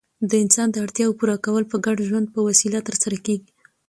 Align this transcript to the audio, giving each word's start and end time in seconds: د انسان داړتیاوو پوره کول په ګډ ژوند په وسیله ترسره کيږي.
د 0.29 0.31
انسان 0.43 0.67
داړتیاوو 0.71 1.17
پوره 1.19 1.37
کول 1.45 1.63
په 1.71 1.77
ګډ 1.85 1.97
ژوند 2.07 2.27
په 2.33 2.39
وسیله 2.47 2.79
ترسره 2.87 3.17
کيږي. 3.25 3.49